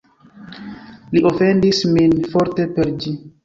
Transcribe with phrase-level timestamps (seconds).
[1.11, 3.19] Li ofendis min forte per ĝi.